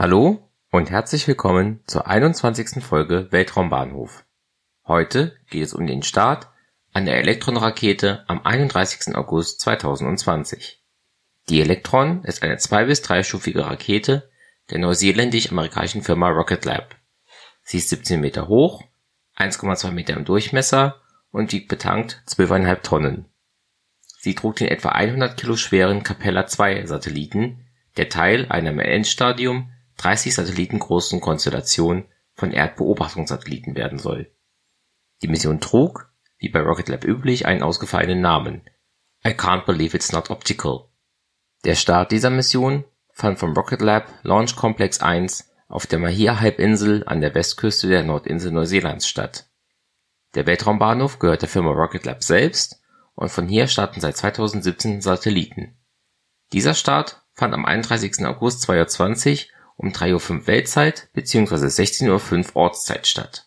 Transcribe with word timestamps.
Hallo 0.00 0.50
und 0.70 0.90
herzlich 0.90 1.28
willkommen 1.28 1.80
zur 1.86 2.06
21. 2.06 2.82
Folge 2.82 3.30
Weltraumbahnhof. 3.32 4.24
Heute 4.86 5.36
geht 5.50 5.64
es 5.64 5.74
um 5.74 5.86
den 5.86 6.02
Start 6.02 6.48
der 6.94 7.18
Elektron-Rakete 7.18 8.24
am 8.26 8.40
31. 8.42 9.14
August 9.14 9.60
2020. 9.60 10.82
Die 11.50 11.60
Elektron 11.60 12.24
ist 12.24 12.42
eine 12.42 12.56
zwei- 12.56 12.86
bis 12.86 13.02
dreistufige 13.02 13.66
Rakete 13.66 14.30
der 14.70 14.78
neuseeländisch-amerikanischen 14.78 16.00
Firma 16.00 16.30
Rocket 16.30 16.64
Lab. 16.64 16.96
Sie 17.62 17.76
ist 17.76 17.90
17 17.90 18.22
Meter 18.22 18.48
hoch, 18.48 18.82
1,2 19.36 19.90
Meter 19.90 20.14
im 20.14 20.24
Durchmesser 20.24 21.02
und 21.30 21.52
wiegt 21.52 21.68
betankt 21.68 22.22
12,5 22.26 22.80
Tonnen. 22.80 23.26
Sie 24.18 24.34
trug 24.34 24.56
den 24.56 24.68
etwa 24.68 24.92
100 24.92 25.36
Kilo 25.36 25.56
schweren 25.56 26.02
Capella-2-Satelliten, 26.02 27.66
der 27.98 28.08
Teil 28.08 28.46
einer 28.48 28.70
im 28.70 28.78
Endstadium 28.78 29.70
30 30.00 30.34
Satelliten 30.34 30.78
großen 30.78 31.20
Konstellation 31.20 32.06
von 32.34 32.52
Erdbeobachtungssatelliten 32.52 33.74
werden 33.74 33.98
soll. 33.98 34.34
Die 35.22 35.28
Mission 35.28 35.60
trug, 35.60 36.10
wie 36.38 36.48
bei 36.48 36.60
Rocket 36.60 36.88
Lab 36.88 37.04
üblich, 37.04 37.44
einen 37.44 37.62
ausgefallenen 37.62 38.22
Namen: 38.22 38.62
I 39.24 39.30
Can't 39.30 39.66
Believe 39.66 39.94
It's 39.94 40.12
Not 40.12 40.30
Optical. 40.30 40.88
Der 41.64 41.74
Start 41.74 42.12
dieser 42.12 42.30
Mission 42.30 42.84
fand 43.12 43.38
vom 43.38 43.52
Rocket 43.52 43.82
Lab 43.82 44.08
Launch 44.22 44.56
Complex 44.56 45.00
1 45.00 45.50
auf 45.68 45.86
der 45.86 45.98
Mahia-Halbinsel 45.98 47.06
an 47.06 47.20
der 47.20 47.34
Westküste 47.34 47.88
der 47.88 48.02
Nordinsel 48.02 48.52
Neuseelands 48.52 49.06
statt. 49.06 49.50
Der 50.34 50.46
Weltraumbahnhof 50.46 51.18
gehört 51.18 51.42
der 51.42 51.50
Firma 51.50 51.72
Rocket 51.72 52.06
Lab 52.06 52.22
selbst 52.22 52.80
und 53.14 53.30
von 53.30 53.46
hier 53.46 53.66
starten 53.66 54.00
seit 54.00 54.16
2017 54.16 55.02
Satelliten. 55.02 55.76
Dieser 56.54 56.72
Start 56.72 57.22
fand 57.34 57.52
am 57.52 57.66
31. 57.66 58.24
August 58.24 58.62
2020 58.62 59.52
um 59.80 59.92
3:05 59.92 60.30
Uhr 60.30 60.46
Weltzeit 60.46 61.08
bzw. 61.14 61.66
16:05 61.66 62.48
Uhr 62.50 62.56
Ortszeit 62.56 63.06
statt. 63.06 63.46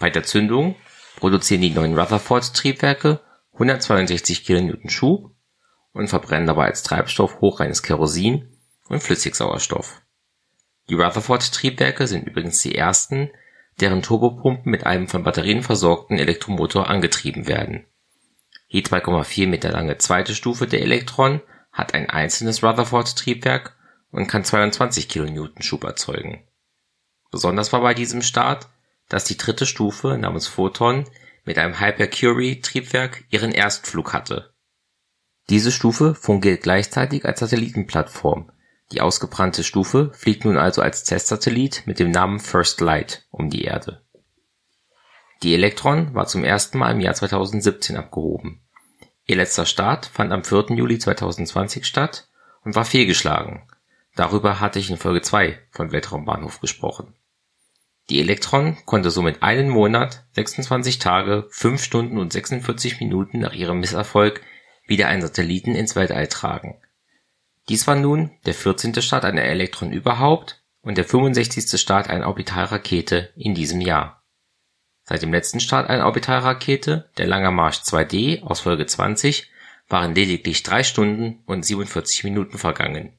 Bei 0.00 0.10
der 0.10 0.24
Zündung 0.24 0.74
produzieren 1.16 1.62
die 1.62 1.70
neuen 1.70 1.96
Rutherford-Triebwerke 1.96 3.20
162 3.52 4.44
kN 4.44 4.88
Schub 4.88 5.30
und 5.92 6.08
verbrennen 6.08 6.48
dabei 6.48 6.66
als 6.66 6.82
Treibstoff 6.82 7.40
hochreines 7.40 7.82
Kerosin 7.84 8.58
und 8.88 9.02
Flüssigsauerstoff. 9.02 10.02
Die 10.88 10.94
Rutherford-Triebwerke 10.94 12.08
sind 12.08 12.26
übrigens 12.26 12.60
die 12.62 12.74
ersten, 12.74 13.30
deren 13.80 14.02
Turbopumpen 14.02 14.68
mit 14.70 14.84
einem 14.84 15.06
von 15.06 15.22
Batterien 15.22 15.62
versorgten 15.62 16.18
Elektromotor 16.18 16.88
angetrieben 16.90 17.46
werden. 17.46 17.86
Die 18.72 18.82
2,4 18.82 19.46
Meter 19.46 19.70
lange 19.70 19.98
zweite 19.98 20.34
Stufe 20.34 20.66
der 20.66 20.82
Elektron 20.82 21.40
hat 21.70 21.94
ein 21.94 22.10
einzelnes 22.10 22.64
Rutherford-Triebwerk 22.64 23.76
und 24.12 24.28
kann 24.28 24.44
22 24.44 25.08
kN 25.08 25.50
Schub 25.60 25.84
erzeugen. 25.84 26.46
Besonders 27.30 27.72
war 27.72 27.80
bei 27.80 27.94
diesem 27.94 28.22
Start, 28.22 28.68
dass 29.08 29.24
die 29.24 29.36
dritte 29.36 29.66
Stufe 29.66 30.16
namens 30.18 30.46
Photon 30.46 31.08
mit 31.44 31.58
einem 31.58 31.80
Hypercurie-Triebwerk 31.80 33.24
ihren 33.30 33.50
Erstflug 33.50 34.12
hatte. 34.12 34.54
Diese 35.50 35.72
Stufe 35.72 36.14
fungiert 36.14 36.62
gleichzeitig 36.62 37.24
als 37.24 37.40
Satellitenplattform, 37.40 38.52
die 38.92 39.00
ausgebrannte 39.00 39.64
Stufe 39.64 40.12
fliegt 40.12 40.44
nun 40.44 40.58
also 40.58 40.82
als 40.82 41.04
Testsatellit 41.04 41.82
mit 41.86 41.98
dem 41.98 42.10
Namen 42.10 42.38
First 42.38 42.80
Light 42.82 43.26
um 43.30 43.48
die 43.48 43.64
Erde. 43.64 44.02
Die 45.42 45.54
Elektron 45.54 46.14
war 46.14 46.26
zum 46.26 46.44
ersten 46.44 46.78
Mal 46.78 46.92
im 46.92 47.00
Jahr 47.00 47.14
2017 47.14 47.96
abgehoben. 47.96 48.60
Ihr 49.24 49.36
letzter 49.36 49.66
Start 49.66 50.06
fand 50.06 50.30
am 50.30 50.44
4. 50.44 50.76
Juli 50.76 50.98
2020 50.98 51.86
statt 51.86 52.28
und 52.64 52.76
war 52.76 52.84
fehlgeschlagen 52.84 53.66
Darüber 54.14 54.60
hatte 54.60 54.78
ich 54.78 54.90
in 54.90 54.98
Folge 54.98 55.22
2 55.22 55.58
von 55.70 55.90
Weltraumbahnhof 55.90 56.60
gesprochen. 56.60 57.14
Die 58.10 58.20
Elektron 58.20 58.76
konnte 58.84 59.10
somit 59.10 59.42
einen 59.42 59.70
Monat, 59.70 60.26
26 60.32 60.98
Tage, 60.98 61.46
5 61.50 61.82
Stunden 61.82 62.18
und 62.18 62.32
46 62.32 63.00
Minuten 63.00 63.38
nach 63.38 63.54
ihrem 63.54 63.80
Misserfolg 63.80 64.42
wieder 64.86 65.08
einen 65.08 65.22
Satelliten 65.22 65.74
ins 65.74 65.96
Weltall 65.96 66.26
tragen. 66.26 66.76
Dies 67.68 67.86
war 67.86 67.94
nun 67.94 68.32
der 68.44 68.54
14. 68.54 69.00
Start 69.00 69.24
einer 69.24 69.44
Elektron 69.44 69.92
überhaupt 69.92 70.62
und 70.82 70.98
der 70.98 71.04
65. 71.04 71.80
Start 71.80 72.10
einer 72.10 72.26
Orbitalrakete 72.26 73.32
in 73.36 73.54
diesem 73.54 73.80
Jahr. 73.80 74.24
Seit 75.04 75.22
dem 75.22 75.32
letzten 75.32 75.60
Start 75.60 75.88
einer 75.88 76.04
Orbitalrakete, 76.04 77.08
der 77.16 77.26
Langer 77.26 77.50
Marsch 77.50 77.78
2D 77.78 78.42
aus 78.42 78.60
Folge 78.60 78.84
20, 78.84 79.48
waren 79.88 80.14
lediglich 80.14 80.64
3 80.64 80.82
Stunden 80.82 81.42
und 81.46 81.64
47 81.64 82.24
Minuten 82.24 82.58
vergangen 82.58 83.16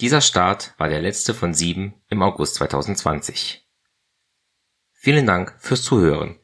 dieser 0.00 0.20
Start 0.20 0.74
war 0.78 0.88
der 0.88 1.02
letzte 1.02 1.34
von 1.34 1.52
sieben 1.52 1.94
im 2.08 2.22
August 2.22 2.54
2020. 2.56 3.66
Vielen 4.92 5.26
Dank 5.26 5.54
fürs 5.58 5.82
Zuhören. 5.82 6.38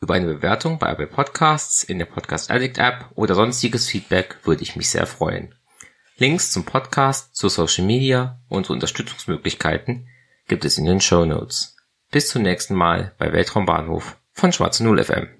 Über 0.00 0.14
eine 0.14 0.26
Bewertung 0.26 0.78
bei 0.78 0.90
Apple 0.90 1.06
Podcasts, 1.06 1.82
in 1.82 1.98
der 1.98 2.06
Podcast 2.06 2.50
Addict 2.50 2.78
App 2.78 3.10
oder 3.14 3.34
sonstiges 3.34 3.88
Feedback 3.88 4.36
würde 4.44 4.62
ich 4.62 4.76
mich 4.76 4.90
sehr 4.90 5.06
freuen. 5.06 5.54
Links 6.16 6.50
zum 6.50 6.64
Podcast, 6.64 7.36
zu 7.36 7.48
Social 7.48 7.84
Media 7.84 8.40
und 8.48 8.66
zu 8.66 8.72
Unterstützungsmöglichkeiten 8.72 10.08
gibt 10.48 10.64
es 10.64 10.78
in 10.78 10.84
den 10.84 11.00
Show 11.00 11.24
Notes. 11.24 11.76
Bis 12.10 12.28
zum 12.28 12.42
nächsten 12.42 12.74
Mal 12.74 13.14
bei 13.18 13.32
Weltraumbahnhof 13.32 14.16
von 14.32 14.52
Schwarze 14.52 14.84
Null 14.84 15.02
FM. 15.02 15.35